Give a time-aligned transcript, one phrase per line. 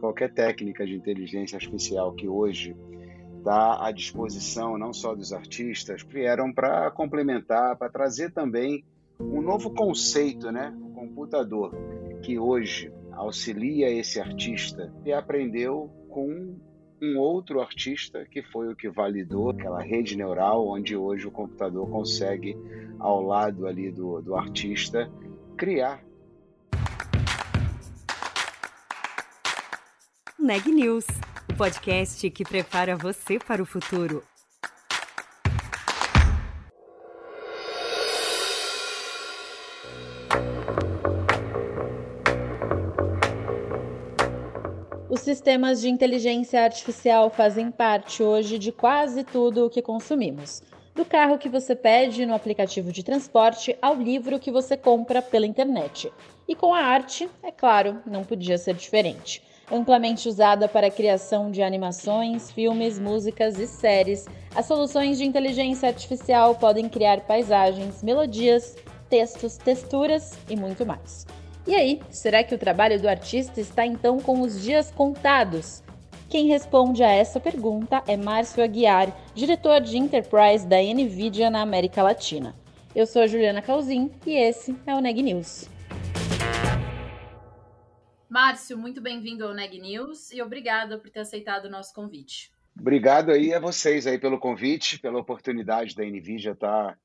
[0.00, 2.74] qualquer técnica de inteligência artificial que hoje
[3.38, 8.84] está à disposição não só dos artistas, vieram para complementar, para trazer também
[9.20, 10.74] um novo conceito, né?
[10.80, 11.74] O computador
[12.22, 16.56] que hoje auxilia esse artista e aprendeu com
[17.02, 21.88] um outro artista que foi o que validou aquela rede neural onde hoje o computador
[21.88, 22.56] consegue
[22.98, 25.10] ao lado ali do, do artista
[25.56, 26.04] criar
[30.42, 31.04] Neg News,
[31.50, 34.24] o podcast que prepara você para o futuro.
[45.10, 50.62] Os sistemas de inteligência artificial fazem parte hoje de quase tudo o que consumimos.
[50.94, 55.44] Do carro que você pede no aplicativo de transporte ao livro que você compra pela
[55.44, 56.10] internet.
[56.48, 59.49] E com a arte, é claro, não podia ser diferente.
[59.72, 65.88] Amplamente usada para a criação de animações, filmes, músicas e séries, as soluções de inteligência
[65.88, 68.76] artificial podem criar paisagens, melodias,
[69.08, 71.24] textos, texturas e muito mais.
[71.68, 75.84] E aí, será que o trabalho do artista está então com os dias contados?
[76.28, 82.02] Quem responde a essa pergunta é Márcio Aguiar, diretor de Enterprise da NVIDIA na América
[82.02, 82.56] Latina.
[82.92, 85.69] Eu sou Juliana Calzin e esse é o Neg News.
[88.30, 92.52] Márcio, muito bem-vindo ao Neg News e obrigada por ter aceitado o nosso convite.
[92.78, 96.96] Obrigado aí a vocês aí pelo convite, pela oportunidade da NVIDIA estar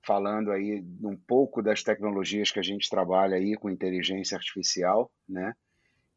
[0.00, 5.52] falando aí um pouco das tecnologias que a gente trabalha aí com inteligência artificial, né?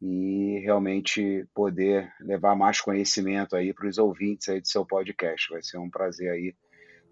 [0.00, 5.50] E realmente poder levar mais conhecimento aí para os ouvintes aí do seu podcast.
[5.50, 6.54] Vai ser um prazer aí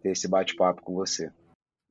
[0.00, 1.30] ter esse bate-papo com você.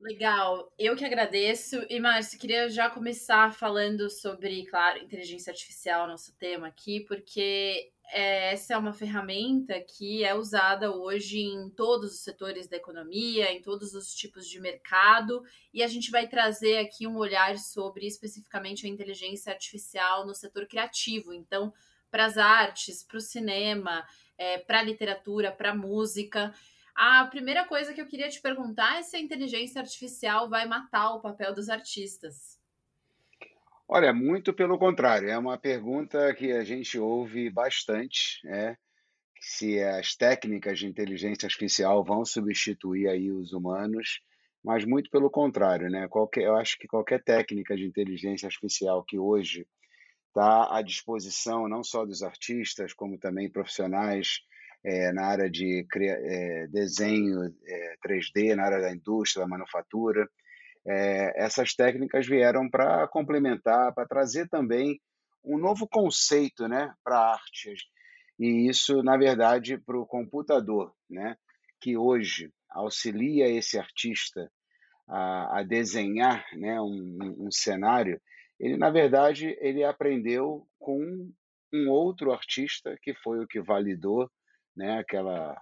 [0.04, 1.82] Legal, eu que agradeço.
[1.88, 8.52] E, Márcio, queria já começar falando sobre, claro, inteligência artificial, nosso tema aqui, porque é,
[8.52, 13.62] essa é uma ferramenta que é usada hoje em todos os setores da economia, em
[13.62, 18.84] todos os tipos de mercado, e a gente vai trazer aqui um olhar sobre especificamente
[18.84, 21.32] a inteligência artificial no setor criativo.
[21.32, 21.72] Então,
[22.10, 24.06] para as artes, para o cinema,
[24.36, 26.52] é, para a literatura, para a música.
[26.94, 31.14] A primeira coisa que eu queria te perguntar é se a inteligência artificial vai matar
[31.14, 32.58] o papel dos artistas.
[33.88, 38.76] Olha, muito pelo contrário, é uma pergunta que a gente ouve bastante, é,
[39.40, 44.20] se as técnicas de inteligência artificial vão substituir aí os humanos,
[44.64, 46.08] mas muito pelo contrário, né?
[46.08, 49.66] Qualquer, eu acho que qualquer técnica de inteligência artificial que hoje
[50.28, 54.40] está à disposição não só dos artistas, como também profissionais
[54.84, 60.28] é, na área de é, desenho é, 3D, na área da indústria, da manufatura.
[61.36, 65.00] essas técnicas vieram para complementar, para trazer também
[65.42, 67.74] um novo conceito né, para a arte.
[68.38, 71.36] E isso, na verdade, para o computador, né,
[71.80, 74.50] que hoje auxilia esse artista
[75.08, 78.20] a, a desenhar né, um, um cenário,
[78.58, 81.30] ele, na verdade, ele aprendeu com
[81.72, 84.30] um outro artista que foi o que validou
[84.76, 85.52] né, aquela,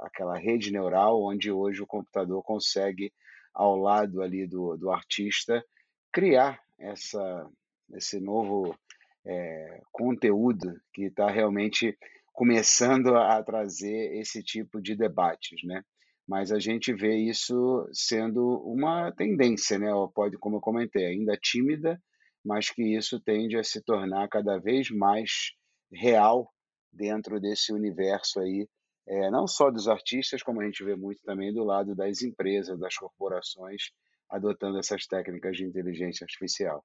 [0.00, 3.12] aquela rede neural onde hoje o computador consegue,
[3.54, 5.64] ao lado ali do, do artista,
[6.12, 7.48] criar essa,
[7.94, 8.76] esse novo
[9.24, 11.96] é, conteúdo que está realmente
[12.32, 15.82] começando a trazer esse tipo de debates, né?
[16.28, 19.90] Mas a gente vê isso sendo uma tendência, né?
[20.14, 22.00] Pode, como eu comentei, ainda tímida,
[22.44, 25.52] mas que isso tende a se tornar cada vez mais
[25.92, 26.52] real
[26.96, 28.68] dentro desse universo aí,
[29.06, 32.78] é, não só dos artistas, como a gente vê muito também do lado das empresas,
[32.78, 33.92] das corporações,
[34.28, 36.84] adotando essas técnicas de inteligência artificial.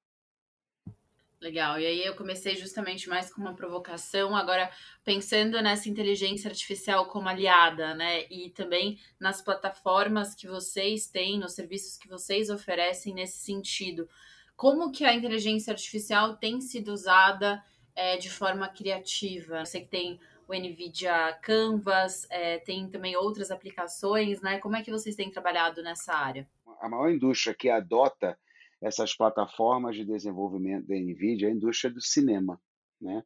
[1.42, 1.80] Legal.
[1.80, 4.70] E aí eu comecei justamente mais com uma provocação, agora
[5.04, 8.28] pensando nessa inteligência artificial como aliada, né?
[8.30, 14.08] E também nas plataformas que vocês têm, nos serviços que vocês oferecem nesse sentido.
[14.56, 17.60] Como que a inteligência artificial tem sido usada
[17.96, 19.60] é, de forma criativa.
[19.60, 24.60] Eu sei que tem o NVIDIA Canvas, é, tem também outras aplicações, né?
[24.60, 26.48] Como é que vocês têm trabalhado nessa área?
[26.82, 28.38] A maior indústria que adota
[28.82, 32.60] essas plataformas de desenvolvimento da NVIDIA é a indústria do cinema,
[33.00, 33.24] né?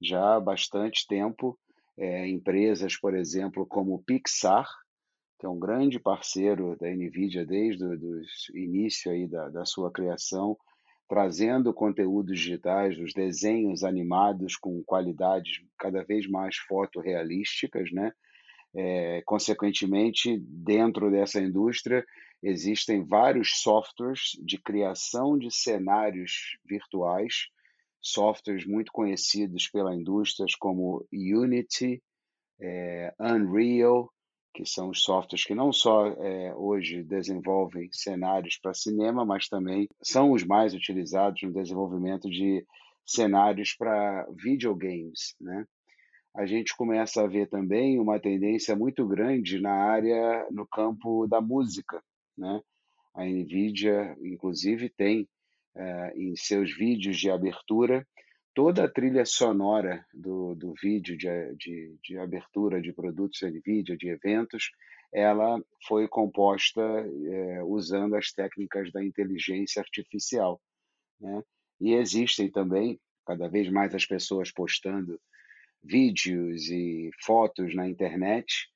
[0.00, 1.58] Já há bastante tempo,
[1.96, 4.68] é, empresas, por exemplo, como Pixar,
[5.38, 8.22] que é um grande parceiro da NVIDIA desde o
[8.54, 10.56] início aí da, da sua criação,
[11.08, 18.12] trazendo conteúdos digitais, os desenhos animados com qualidades cada vez mais fotorrealísticas, né?
[18.74, 22.04] É, consequentemente, dentro dessa indústria,
[22.42, 27.48] existem vários softwares de criação de cenários virtuais
[28.00, 32.02] softwares muito conhecidos pela indústria, como Unity,
[32.60, 34.10] é, Unreal,
[34.58, 39.88] que são os softwares que não só é, hoje desenvolvem cenários para cinema, mas também
[40.02, 42.66] são os mais utilizados no desenvolvimento de
[43.06, 45.64] cenários para videogames, né?
[46.34, 51.40] A gente começa a ver também uma tendência muito grande na área, no campo da
[51.40, 52.02] música,
[52.36, 52.60] né?
[53.14, 55.28] A NVIDIA, inclusive, tem
[55.76, 58.04] eh, em seus vídeos de abertura
[58.58, 64.08] toda a trilha sonora do, do vídeo de, de, de abertura de produtos NVIDIA, de
[64.08, 64.72] eventos,
[65.14, 70.60] ela foi composta eh, usando as técnicas da inteligência artificial.
[71.20, 71.40] Né?
[71.80, 75.20] E existem também, cada vez mais as pessoas postando
[75.80, 78.68] vídeos e fotos na internet,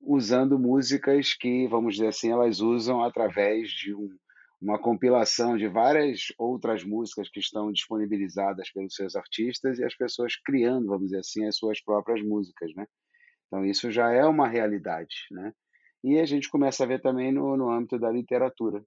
[0.00, 4.10] usando músicas que, vamos dizer assim, elas usam através de um,
[4.60, 10.36] uma compilação de várias outras músicas que estão disponibilizadas pelos seus artistas e as pessoas
[10.36, 12.86] criando, vamos dizer assim, as suas próprias músicas, né?
[13.46, 15.52] Então isso já é uma realidade, né?
[16.04, 18.82] E a gente começa a ver também no, no âmbito da literatura,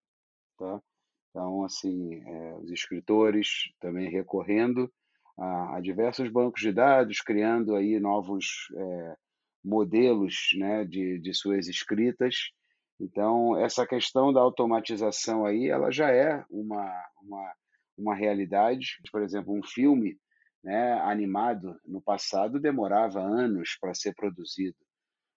[0.58, 0.82] tá?
[1.30, 3.48] Então, assim, é, os escritores
[3.80, 4.92] também recorrendo
[5.38, 9.16] a, a, diversos bancos de dados, criando aí novos é,
[9.64, 12.52] modelos né, de, de suas escritas.
[13.00, 16.90] Então, essa questão da automatização aí, ela já é uma,
[17.22, 17.54] uma,
[17.98, 18.98] uma realidade.
[19.12, 20.18] Por exemplo, um filme
[20.64, 24.78] né, animado no passado demorava anos para ser produzido.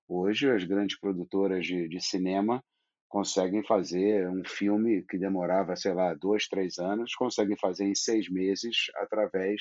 [0.08, 2.62] Hoje, as grandes produtoras de, de cinema
[3.08, 8.28] conseguem fazer um filme que demorava, sei lá, dois, três anos, conseguem fazer em seis
[8.30, 9.60] meses através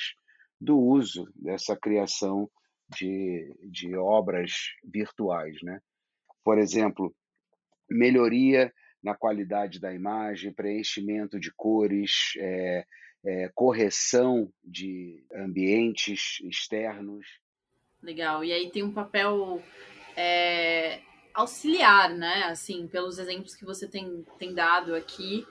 [0.60, 2.50] do uso dessa criação
[2.96, 4.52] de, de obras
[4.84, 5.58] virtuais.
[5.64, 5.80] Né?
[6.44, 7.14] Por exemplo,
[7.90, 8.72] melhoria
[9.04, 12.86] na qualidade da imagem, preenchimento de cores, é,
[13.24, 17.26] é, correção de ambientes externos.
[18.02, 18.44] Legal.
[18.44, 19.62] E aí tem um papel
[20.16, 21.02] é,
[21.34, 22.44] auxiliar, né?
[22.46, 25.46] Assim, pelos exemplos que você tem, tem dado aqui.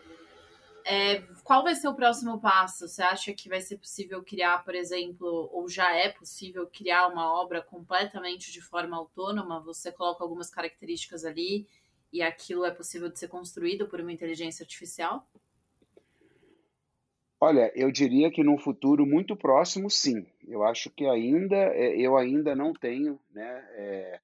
[0.86, 2.86] É, qual vai ser o próximo passo?
[2.86, 7.32] Você acha que vai ser possível criar, por exemplo, ou já é possível criar uma
[7.40, 9.60] obra completamente de forma autônoma?
[9.60, 11.66] Você coloca algumas características ali
[12.14, 15.28] e aquilo é possível de ser construído por uma inteligência artificial?
[17.40, 20.24] Olha, eu diria que num futuro muito próximo, sim.
[20.46, 24.20] Eu acho que ainda é, eu ainda não tenho né, é,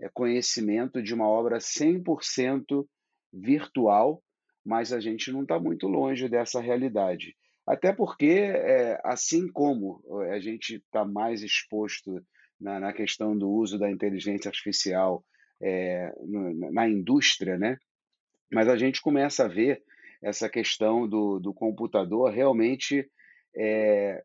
[0.00, 2.86] é conhecimento de uma obra 100%
[3.30, 4.22] virtual
[4.64, 7.36] mas a gente não está muito longe dessa realidade.
[7.66, 12.24] Até porque, é, assim como a gente está mais exposto
[12.60, 15.24] na, na, questão do uso da inteligência artificial
[15.62, 16.12] é,
[16.72, 17.78] na indústria, né?
[18.52, 19.82] mas a gente começa a ver
[20.22, 23.10] essa questão do, do computador realmente
[23.56, 24.22] é,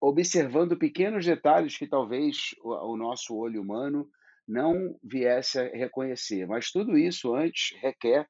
[0.00, 4.08] observando pequenos detalhes que talvez o, o nosso olho humano
[4.48, 6.46] não viesse a reconhecer.
[6.46, 8.26] Mas tudo isso antes requer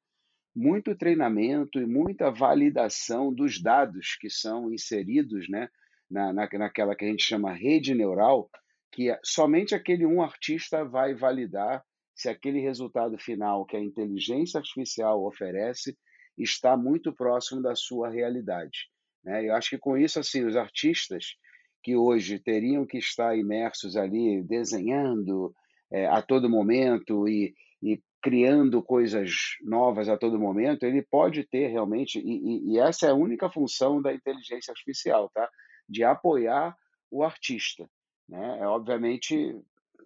[0.54, 5.68] muito treinamento e muita validação dos dados que são inseridos né,
[6.10, 8.50] na, na, naquela que a gente chama rede neural,
[8.90, 11.84] que é, somente aquele um artista vai validar
[12.16, 15.96] se aquele resultado final que a inteligência artificial oferece
[16.36, 18.88] está muito próximo da sua realidade.
[19.22, 19.48] Né?
[19.48, 21.36] Eu acho que com isso, assim, os artistas
[21.82, 25.54] que hoje teriam que estar imersos ali desenhando
[25.92, 29.30] é, a todo momento e, e criando coisas
[29.62, 34.02] novas a todo momento, ele pode ter realmente, e, e, essa é a única função
[34.02, 35.48] da inteligência artificial, tá?
[35.88, 36.74] de apoiar
[37.10, 37.88] o artista.
[38.28, 38.58] Né?
[38.60, 39.56] É, obviamente,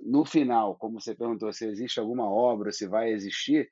[0.02, 3.68] no final, como você perguntou, se existe alguma obra, se vai existir,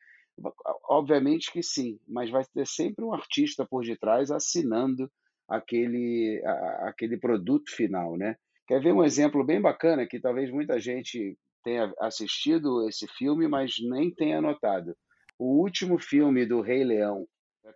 [0.88, 5.10] obviamente que sim, mas vai ter sempre um artista por detrás assinando
[5.48, 8.16] aquele, a, aquele produto final.
[8.16, 8.36] Né?
[8.66, 13.76] Quer ver um exemplo bem bacana que talvez muita gente tenha assistido esse filme, mas
[13.80, 14.94] nem tenha notado.
[15.38, 17.26] O último filme do Rei Leão.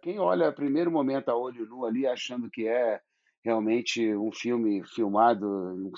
[0.02, 3.00] Quem olha primeiro momento a olho nu ali, achando que é
[3.44, 5.46] realmente um filme filmado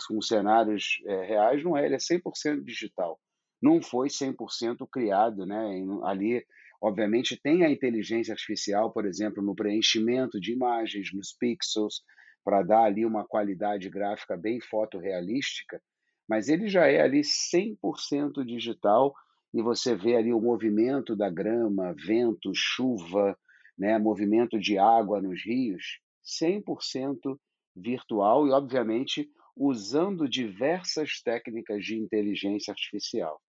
[0.08, 3.18] com cenários é, reais, não é, ele é 100% digital.
[3.62, 5.82] Não foi 100% criado, né?
[6.04, 6.44] Ali,
[6.82, 12.02] obviamente, tem a inteligência artificial, por exemplo, no preenchimento de imagens, nos pixels,
[12.44, 15.80] para dar ali uma qualidade gráfica bem fotorrealística,
[16.28, 19.14] mas ele já é ali 100% digital
[19.52, 23.38] e você vê ali o movimento da grama, vento, chuva,
[23.78, 27.38] né, movimento de água nos rios, 100%
[27.76, 33.40] virtual e, obviamente, usando diversas técnicas de inteligência artificial.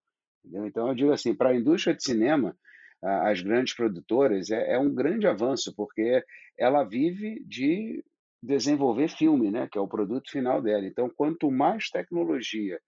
[0.43, 0.67] Entendeu?
[0.67, 2.55] Então, eu digo assim, para a indústria de cinema,
[3.01, 6.23] as grandes produtoras, é, é um grande avanço, porque
[6.57, 8.03] ela vive de
[8.41, 10.85] desenvolver filme, né, que é o produto final dela.
[10.85, 12.79] Então, quanto mais tecnologia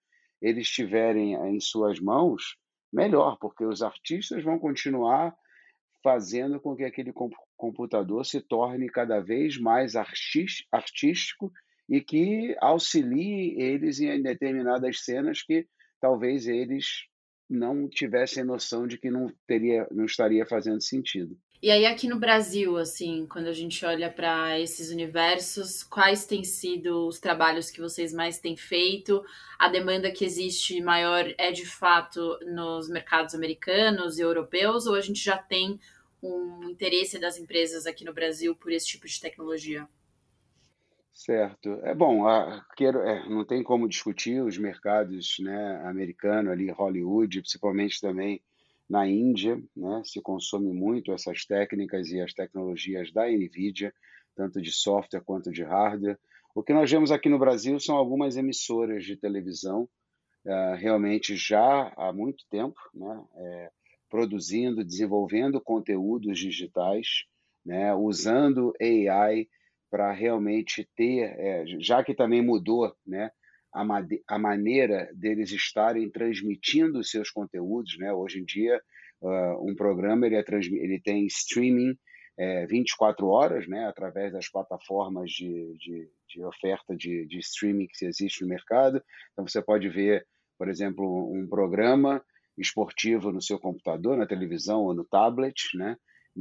[0.41, 2.57] eles tiverem em suas mãos,
[2.93, 5.35] melhor, porque os artistas vão continuar
[6.03, 7.11] fazendo com que aquele
[7.57, 11.51] computador se torne cada vez mais artístico
[11.89, 15.67] e que auxilie eles em determinadas cenas que
[15.99, 17.07] talvez eles
[17.49, 21.37] não tivessem noção de que não teria, não estaria fazendo sentido.
[21.59, 26.43] E aí aqui no Brasil, assim, quando a gente olha para esses universos, quais têm
[26.43, 29.23] sido os trabalhos que vocês mais têm feito?
[29.57, 35.01] A demanda que existe maior é de fato nos mercados americanos e europeus ou a
[35.01, 35.79] gente já tem
[36.27, 39.87] um interesse das empresas aqui no Brasil por esse tipo de tecnologia?
[41.17, 41.79] Certo.
[41.83, 47.41] É bom, a, quero, é, não tem como discutir os mercados né, americano ali, Hollywood,
[47.41, 48.39] principalmente também
[48.87, 53.91] na Índia, né, se consome muito essas técnicas e as tecnologias da NVIDIA,
[54.35, 56.19] tanto de software quanto de hardware.
[56.53, 59.89] O que nós vemos aqui no Brasil são algumas emissoras de televisão,
[60.45, 63.71] uh, realmente já há muito tempo, né, é,
[64.09, 67.25] produzindo, desenvolvendo conteúdos digitais,
[67.65, 69.47] né, usando AI
[69.89, 73.29] para realmente ter, é, já que também mudou né,
[73.73, 73.83] a,
[74.27, 77.97] a maneira deles estarem transmitindo seus conteúdos.
[77.97, 78.11] Né?
[78.13, 78.81] Hoje em dia,
[79.21, 81.97] uh, um programa ele, é ele tem streaming
[82.37, 88.05] é, 24 horas, né, através das plataformas de, de, de oferta de, de, streaming que
[88.05, 89.01] existe no mercado.
[89.33, 90.25] Então, você pode ver,
[90.57, 92.23] por exemplo, um programa
[92.57, 95.95] esportivo no seu computador, na televisão ou no tablet, né?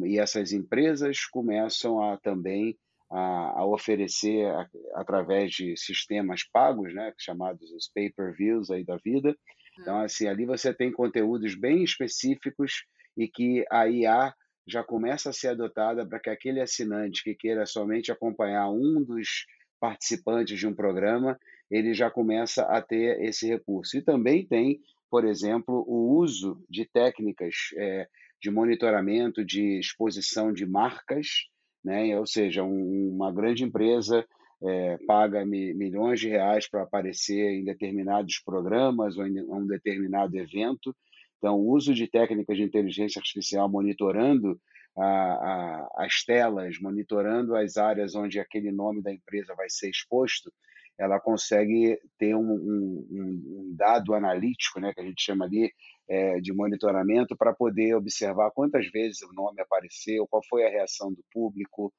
[0.04, 2.76] E essas empresas começam a também
[3.10, 9.34] a, a oferecer a, através de sistemas pagos, né, chamados os pay-per-views aí da vida.
[9.80, 12.84] Então, assim, ali você tem conteúdos bem específicos
[13.16, 14.34] e que a IA
[14.66, 19.46] já começa a ser adotada para que aquele assinante que queira somente acompanhar um dos
[19.78, 21.38] participantes de um programa,
[21.70, 23.96] ele já começa a ter esse recurso.
[23.96, 28.08] E também tem, por exemplo, o uso de técnicas é,
[28.40, 31.46] de monitoramento de exposição de marcas
[31.86, 32.18] né?
[32.18, 34.26] ou seja, um, uma grande empresa
[34.60, 40.36] é, paga mi, milhões de reais para aparecer em determinados programas ou em um determinado
[40.36, 40.94] evento.
[41.38, 44.60] Então, o uso de técnicas de inteligência artificial monitorando
[44.98, 50.52] a, a, as telas, monitorando as áreas onde aquele nome da empresa vai ser exposto,
[50.98, 55.70] ela consegue ter um, um, um dado analítico, né, que a gente chama ali
[56.08, 61.12] é, de monitoramento, para poder observar quantas vezes o nome apareceu, qual foi a reação
[61.12, 61.92] do público.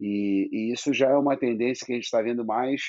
[0.00, 2.82] E, e isso já é uma tendência que a gente está vendo mais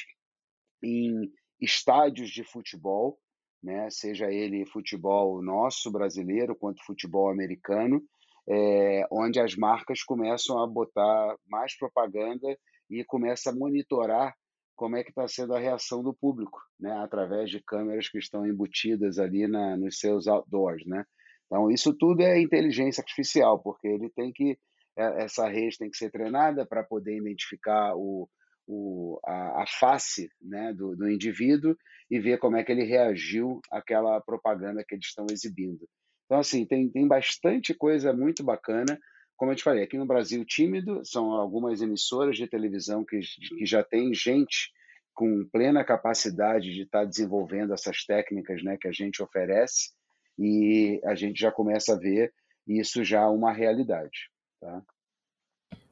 [0.83, 3.17] em estádios de futebol,
[3.63, 8.03] né, seja ele futebol nosso brasileiro quanto futebol americano,
[8.47, 12.55] é, onde as marcas começam a botar mais propaganda
[12.89, 14.35] e começa a monitorar
[14.75, 18.45] como é que está sendo a reação do público, né, através de câmeras que estão
[18.45, 21.05] embutidas ali na, nos seus outdoors, né.
[21.45, 24.57] Então isso tudo é inteligência artificial, porque ele tem que
[24.97, 28.29] é, essa rede tem que ser treinada para poder identificar o,
[28.67, 31.75] o, a, a face né, do, do indivíduo
[32.09, 35.87] e ver como é que ele reagiu àquela propaganda que eles estão exibindo.
[36.25, 38.97] Então, assim, tem, tem bastante coisa muito bacana
[39.35, 43.65] como eu te falei, aqui no Brasil, tímido, são algumas emissoras de televisão que, que
[43.65, 44.71] já tem gente
[45.13, 49.91] com plena capacidade de estar tá desenvolvendo essas técnicas né, que a gente oferece
[50.37, 52.33] e a gente já começa a ver
[52.67, 54.29] isso já uma realidade.
[54.59, 54.83] Tá?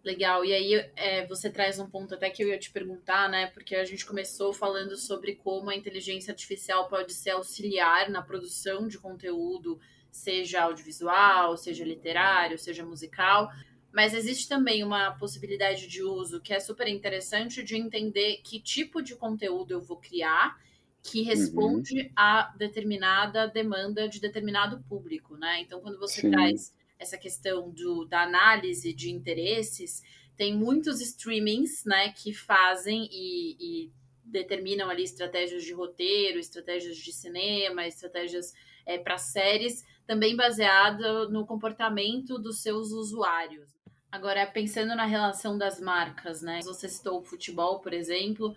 [0.04, 3.48] Legal, e aí é, você traz um ponto até que eu ia te perguntar, né?
[3.48, 8.86] Porque a gente começou falando sobre como a inteligência artificial pode ser auxiliar na produção
[8.86, 9.80] de conteúdo
[10.14, 13.50] seja audiovisual, seja literário, seja musical.
[13.92, 19.02] Mas existe também uma possibilidade de uso que é super interessante de entender que tipo
[19.02, 20.62] de conteúdo eu vou criar
[21.02, 21.26] que uhum.
[21.26, 22.10] responde uhum.
[22.16, 25.62] a determinada demanda de determinado público, né?
[25.62, 26.32] Então, quando você Sim.
[26.32, 30.02] traz essa questão do, da análise de interesses,
[30.38, 33.92] tem muitos streamings, né, que fazem e, e
[34.24, 38.54] determinam ali estratégias de roteiro, estratégias de cinema, estratégias
[38.86, 43.70] é, para séries, também baseada no comportamento dos seus usuários.
[44.12, 46.60] Agora, pensando na relação das marcas, né?
[46.64, 48.56] Você citou o futebol, por exemplo,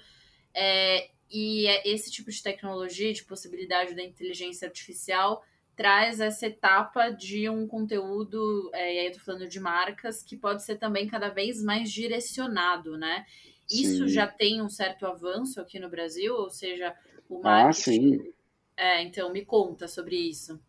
[0.52, 5.42] é, e é esse tipo de tecnologia, de possibilidade da inteligência artificial,
[5.74, 10.36] traz essa etapa de um conteúdo, é, e aí eu tô falando de marcas, que
[10.36, 13.24] pode ser também cada vez mais direcionado, né?
[13.66, 13.82] Sim.
[13.82, 16.94] Isso já tem um certo avanço aqui no Brasil, ou seja,
[17.28, 17.90] o marketing...
[17.90, 18.32] Ah, sim.
[18.76, 20.60] É, então me conta sobre isso.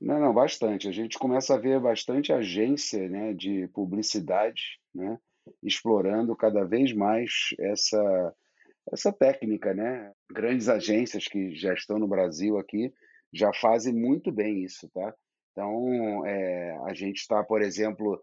[0.00, 0.88] Não, não, bastante.
[0.88, 5.18] A gente começa a ver bastante agência né, de publicidade, né,
[5.62, 8.34] explorando cada vez mais essa,
[8.92, 10.12] essa técnica, né?
[10.32, 12.92] Grandes agências que já estão no Brasil aqui
[13.32, 15.14] já fazem muito bem isso, tá?
[15.52, 18.20] Então, é, a gente está, por exemplo,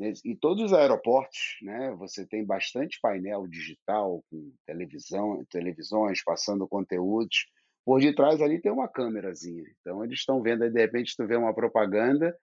[0.00, 7.46] em todos os aeroportos, né, você tem bastante painel digital com televisão, televisões passando conteúdos.
[7.84, 9.64] Por detrás ali tem uma câmerazinha.
[9.80, 12.36] Então eles estão vendo, aí, de repente tu vê uma propaganda,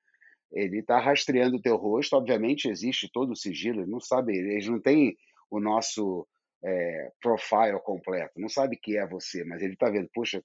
[0.51, 2.15] ele está rastreando o teu rosto.
[2.15, 5.15] Obviamente existe todo o sigilo, não sabe, eles não têm
[5.49, 6.27] o nosso
[6.63, 10.43] é, profile completo, não sabe que é você, mas ele está vendo, puxa,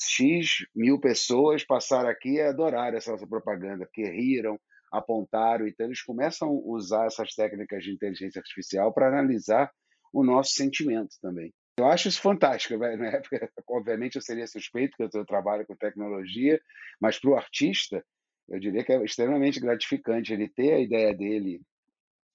[0.00, 4.58] X mil pessoas passaram aqui e adoraram essa nossa propaganda, porque riram,
[4.90, 5.66] apontaram.
[5.66, 9.70] Então, eles começam a usar essas técnicas de inteligência artificial para analisar
[10.12, 11.52] o nosso sentimento também.
[11.76, 12.76] Eu acho isso fantástico.
[12.76, 13.22] Né?
[13.68, 16.60] Obviamente, eu seria suspeito, porque eu trabalho com tecnologia,
[17.00, 18.04] mas para o artista,
[18.48, 21.60] eu diria que é extremamente gratificante ele ter a ideia dele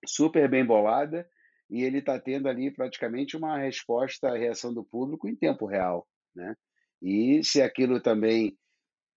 [0.05, 1.27] super bem bolada
[1.69, 6.07] e ele está tendo ali praticamente uma resposta à reação do público em tempo real.
[6.35, 6.55] Né?
[7.01, 8.57] E se aquilo também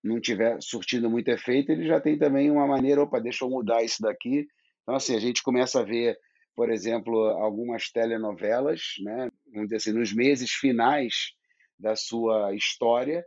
[0.02, 3.82] não tiver surtindo muito efeito, ele já tem também uma maneira, opa, deixa eu mudar
[3.82, 4.46] isso daqui.
[4.82, 6.16] Então, assim, a gente começa a ver,
[6.54, 11.32] por exemplo, algumas telenovelas, né, vamos dizer assim, nos meses finais
[11.78, 13.24] da sua história,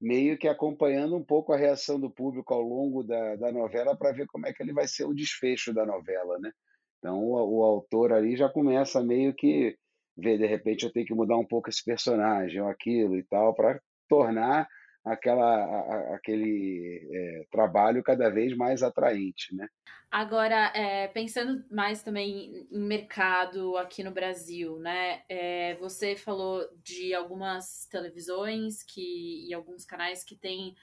[0.00, 4.12] meio que acompanhando um pouco a reação do público ao longo da, da novela para
[4.12, 6.50] ver como é que ele vai ser o desfecho da novela, né?
[6.98, 9.76] Então, o, o autor ali já começa meio que
[10.16, 13.54] ver, de repente, eu tenho que mudar um pouco esse personagem ou aquilo e tal,
[13.54, 14.66] para tornar
[15.04, 19.66] aquela, a, aquele é, trabalho cada vez mais atraente, né?
[20.10, 25.22] Agora, é, pensando mais também em mercado aqui no Brasil, né?
[25.28, 30.74] É, você falou de algumas televisões que, e alguns canais que têm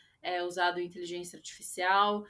[0.46, 2.26] usado inteligência artificial.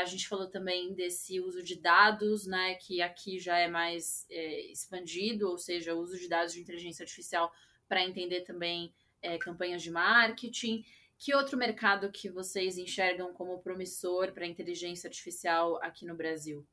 [0.00, 2.76] A gente falou também desse uso de dados, né?
[2.76, 4.26] Que aqui já é mais
[4.70, 7.52] expandido, ou seja, o uso de dados de inteligência artificial
[7.86, 8.90] para entender também
[9.40, 10.82] campanhas de marketing.
[11.18, 16.66] Que outro mercado que vocês enxergam como promissor para inteligência artificial aqui no Brasil,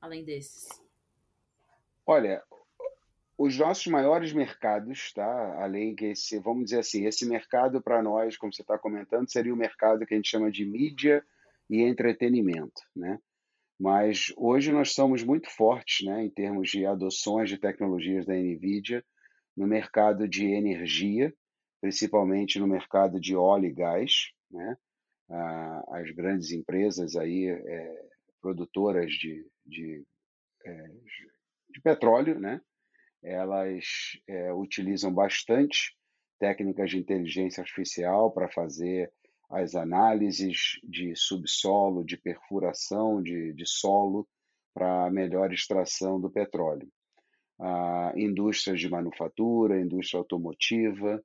[0.00, 0.68] além desses?
[2.06, 2.42] Olha,
[3.36, 5.62] os nossos maiores mercados, tá?
[5.62, 9.52] Além que esse, vamos dizer assim, esse mercado para nós, como você está comentando, seria
[9.52, 11.24] o mercado que a gente chama de mídia
[11.68, 13.18] e entretenimento, né?
[13.78, 19.04] Mas hoje nós somos muito fortes, né, em termos de adoções de tecnologias da Nvidia
[19.56, 21.32] no mercado de energia,
[21.80, 24.76] principalmente no mercado de óleo e gás, né?
[25.88, 28.08] as grandes empresas aí é,
[28.40, 30.02] produtoras de, de,
[30.64, 30.88] é,
[31.70, 32.60] de, petróleo, né?
[33.22, 33.84] elas
[34.26, 35.94] é, utilizam bastante
[36.38, 39.12] técnicas de inteligência artificial para fazer
[39.50, 44.26] as análises de subsolo, de perfuração de, de solo
[44.74, 46.88] para melhor extração do petróleo.
[47.58, 51.22] A indústrias de manufatura, indústria automotiva,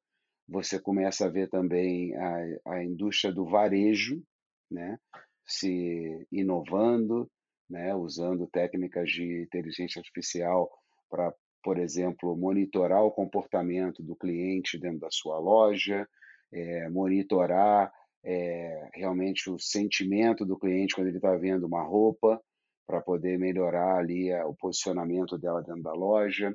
[0.48, 4.22] você começa a ver também a, a indústria do varejo
[4.70, 4.98] né,
[5.46, 7.30] se inovando,
[7.70, 10.70] né, usando técnicas de inteligência artificial
[11.10, 16.08] para, por exemplo, monitorar o comportamento do cliente dentro da sua loja,
[16.52, 17.92] é, monitorar
[18.24, 22.42] é, realmente o sentimento do cliente quando ele está vendo uma roupa,
[22.86, 26.54] para poder melhorar ali o posicionamento dela dentro da loja.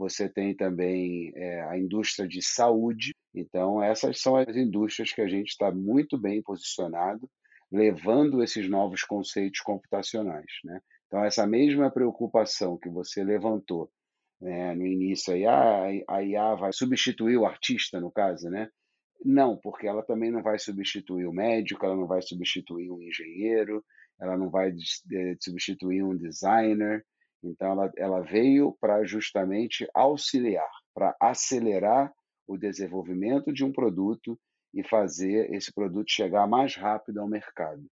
[0.00, 5.28] Você tem também é, a indústria de saúde, então, essas são as indústrias que a
[5.28, 7.30] gente está muito bem posicionado,
[7.70, 10.50] levando esses novos conceitos computacionais.
[10.64, 10.80] Né?
[11.06, 13.90] Então, essa mesma preocupação que você levantou
[14.40, 18.70] né, no início, aí, ah, a IA vai substituir o artista, no caso, né?
[19.22, 23.84] Não, porque ela também não vai substituir o médico, ela não vai substituir um engenheiro,
[24.18, 24.72] ela não vai
[25.38, 27.04] substituir um designer.
[27.42, 32.12] Então, ela, ela veio para justamente auxiliar, para acelerar
[32.46, 34.38] o desenvolvimento de um produto
[34.74, 37.84] e fazer esse produto chegar mais rápido ao mercado.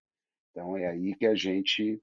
[0.50, 2.00] Então é aí que a gente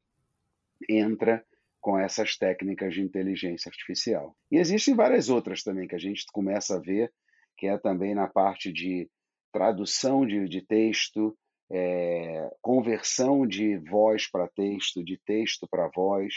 [0.89, 1.45] entra
[1.81, 4.35] com essas técnicas de inteligência artificial.
[4.51, 7.11] E existem várias outras também que a gente começa a ver,
[7.57, 9.09] que é também na parte de
[9.51, 11.37] tradução de, de texto,
[11.71, 16.33] é, conversão de voz para texto, de texto para voz.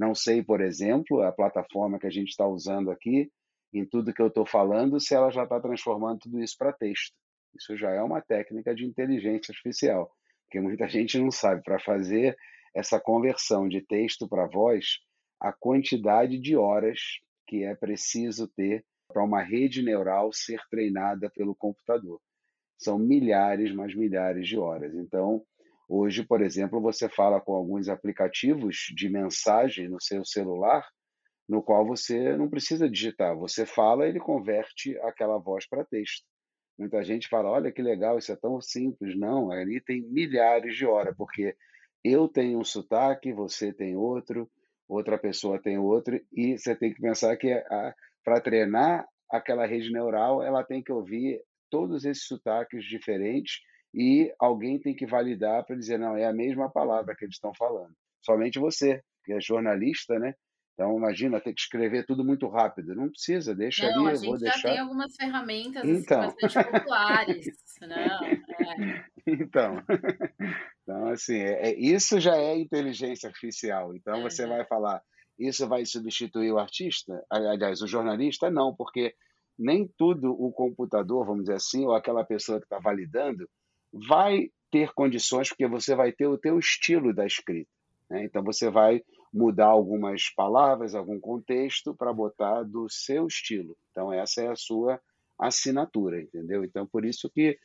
[0.00, 3.30] Não sei, por exemplo, a plataforma que a gente está usando aqui,
[3.70, 7.14] em tudo que eu estou falando se ela já está transformando tudo isso para texto.
[7.54, 10.10] Isso já é uma técnica de inteligência artificial,
[10.46, 11.62] porque muita gente não sabe.
[11.62, 12.34] Para fazer
[12.74, 15.00] essa conversão de texto para voz,
[15.38, 16.98] a quantidade de horas
[17.46, 22.18] que é preciso ter para uma rede neural ser treinada pelo computador.
[22.78, 24.94] São milhares, mas milhares de horas.
[24.94, 25.44] Então,
[25.90, 30.88] hoje, por exemplo, você fala com alguns aplicativos de mensagem no seu celular,
[31.48, 36.24] no qual você não precisa digitar, você fala, ele converte aquela voz para texto.
[36.78, 39.18] Muita gente fala: olha que legal, isso é tão simples.
[39.18, 41.56] Não, ali tem milhares de horas, porque
[42.04, 44.48] eu tenho um sotaque, você tem outro,
[44.88, 47.52] outra pessoa tem outro, e você tem que pensar que
[48.24, 53.60] para treinar aquela rede neural, ela tem que ouvir todos esses sotaques diferentes
[53.94, 57.52] e alguém tem que validar para dizer, não, é a mesma palavra que eles estão
[57.54, 57.92] falando.
[58.22, 60.34] Somente você, que é jornalista, né?
[60.74, 62.94] Então, imagina, ter que escrever tudo muito rápido.
[62.94, 64.68] Não precisa, deixa não, ali, a gente vou já deixar.
[64.70, 66.22] tem algumas ferramentas então.
[66.22, 67.46] assim, bastante populares,
[67.82, 68.08] né?
[68.60, 69.04] É.
[69.26, 69.74] Então,
[70.82, 73.94] então, assim, é, é, isso já é inteligência artificial.
[73.94, 75.02] Então, você vai falar,
[75.38, 77.22] isso vai substituir o artista?
[77.28, 78.50] Aliás, o jornalista?
[78.50, 79.14] Não, porque
[79.58, 83.46] nem tudo o computador, vamos dizer assim, ou aquela pessoa que está validando,
[83.92, 87.70] vai ter condições, porque você vai ter o teu estilo da escrita.
[88.08, 88.24] Né?
[88.24, 93.76] Então, você vai mudar algumas palavras, algum contexto para botar do seu estilo.
[93.90, 95.00] Então essa é a sua
[95.38, 96.64] assinatura, entendeu?
[96.64, 97.56] Então por isso que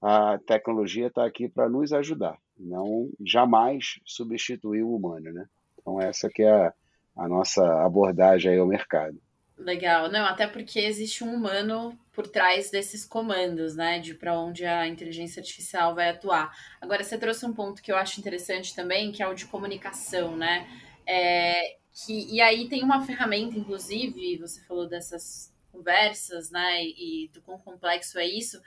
[0.00, 5.46] a tecnologia está aqui para nos ajudar, não jamais substituir o humano, né?
[5.78, 6.74] Então essa que é a,
[7.16, 9.20] a nossa abordagem aí ao mercado.
[9.56, 14.66] Legal, não, até porque existe um humano por trás desses comandos, né, de para onde
[14.66, 16.54] a inteligência artificial vai atuar.
[16.80, 20.36] Agora você trouxe um ponto que eu acho interessante também, que é o de comunicação,
[20.36, 20.68] né?
[21.06, 26.84] É, que, e aí tem uma ferramenta, inclusive, você falou dessas conversas, né?
[26.84, 28.60] E, e do quão complexo é isso,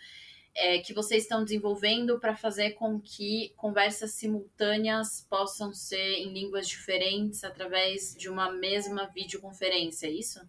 [0.56, 6.68] é, que vocês estão desenvolvendo para fazer com que conversas simultâneas possam ser em línguas
[6.68, 10.40] diferentes através de uma mesma videoconferência, é isso?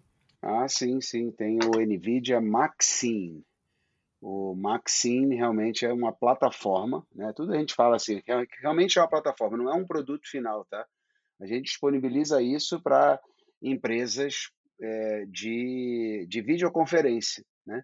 [0.49, 1.33] Ah, sim, sim.
[1.33, 3.45] Tem o NVIDIA Maxine.
[4.21, 7.33] O Maxine realmente é uma plataforma, né?
[7.35, 8.23] Tudo a gente fala assim,
[8.61, 10.87] realmente é uma plataforma, não é um produto final, tá?
[11.41, 13.21] A gente disponibiliza isso para
[13.61, 17.83] empresas é, de, de videoconferência, né?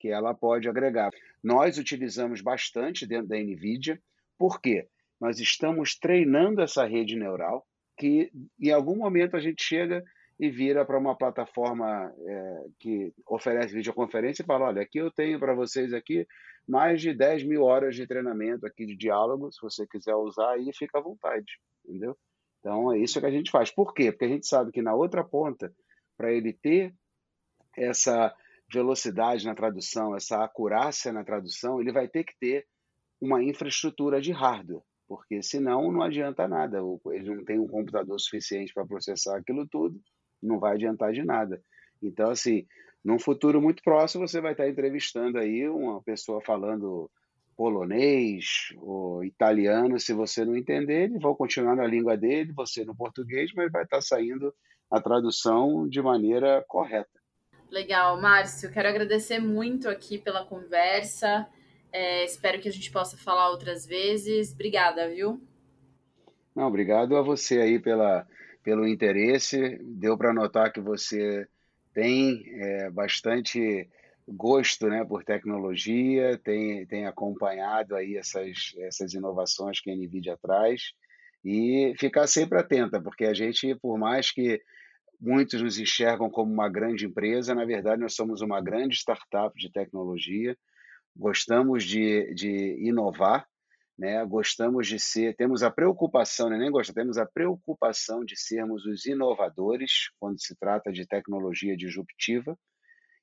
[0.00, 1.12] que ela pode agregar.
[1.40, 4.02] Nós utilizamos bastante dentro da NVIDIA,
[4.36, 4.88] por quê?
[5.20, 7.64] Nós estamos treinando essa rede neural,
[7.96, 8.28] que
[8.60, 10.02] em algum momento a gente chega
[10.38, 15.38] e vira para uma plataforma é, que oferece videoconferência e fala, olha, aqui eu tenho
[15.38, 16.26] para vocês aqui
[16.66, 20.70] mais de 10 mil horas de treinamento aqui de diálogo, se você quiser usar aí,
[20.74, 22.16] fica à vontade, entendeu?
[22.60, 23.70] Então, é isso que a gente faz.
[23.70, 24.12] Por quê?
[24.12, 25.72] Porque a gente sabe que na outra ponta,
[26.16, 26.94] para ele ter
[27.76, 28.34] essa
[28.72, 32.66] velocidade na tradução, essa acurácia na tradução, ele vai ter que ter
[33.20, 36.78] uma infraestrutura de hardware, porque senão não adianta nada.
[37.10, 40.00] Ele não tem um computador suficiente para processar aquilo tudo,
[40.42, 41.62] não vai adiantar de nada.
[42.02, 42.66] Então, assim,
[43.04, 47.10] num futuro muito próximo, você vai estar entrevistando aí uma pessoa falando
[47.56, 52.96] polonês ou italiano, se você não entender, eles vão continuar na língua dele, você no
[52.96, 54.52] português, mas vai estar saindo
[54.90, 57.10] a tradução de maneira correta.
[57.70, 61.48] Legal, Márcio, quero agradecer muito aqui pela conversa.
[61.90, 64.52] É, espero que a gente possa falar outras vezes.
[64.52, 65.40] Obrigada, viu?
[66.54, 68.26] Não, obrigado a você aí pela,
[68.62, 69.78] pelo interesse.
[69.82, 71.46] Deu para notar que você
[71.92, 73.88] tem é, bastante
[74.26, 80.92] gosto né, por tecnologia, tem, tem acompanhado aí essas, essas inovações que a NVIDIA traz
[81.44, 84.62] e ficar sempre atenta, porque a gente, por mais que
[85.20, 89.70] muitos nos enxergam como uma grande empresa, na verdade nós somos uma grande startup de
[89.70, 90.56] tecnologia,
[91.16, 93.46] gostamos de, de inovar,
[94.02, 94.24] né?
[94.24, 96.58] gostamos de ser, temos a preocupação, né?
[96.58, 102.58] nem gostamos, temos a preocupação de sermos os inovadores quando se trata de tecnologia disruptiva,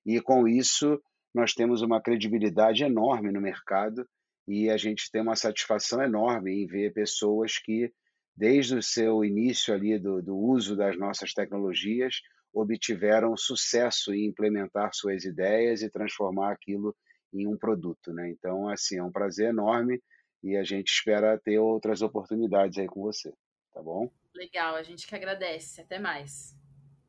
[0.06, 0.98] e com isso
[1.36, 4.08] nós temos uma credibilidade enorme no mercado
[4.48, 7.92] e a gente tem uma satisfação enorme em ver pessoas que,
[8.34, 12.22] desde o seu início ali do, do uso das nossas tecnologias,
[12.54, 16.96] obtiveram sucesso em implementar suas ideias e transformar aquilo
[17.34, 18.30] em um produto, né?
[18.30, 20.02] Então, assim, é um prazer enorme
[20.44, 23.34] e a gente espera ter outras oportunidades aí com você,
[23.74, 24.12] tá bom?
[24.34, 25.82] Legal, a gente que agradece.
[25.82, 26.56] Até mais.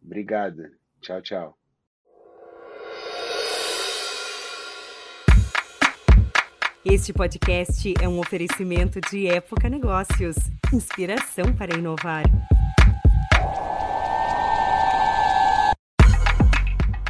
[0.02, 0.62] Obrigado.
[1.00, 1.58] Tchau, tchau.
[6.84, 10.36] Este podcast é um oferecimento de Época Negócios
[10.72, 12.24] inspiração para inovar.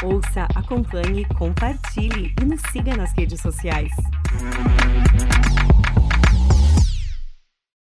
[0.02, 3.92] Ouça, acompanhe, compartilhe e nos siga nas redes sociais.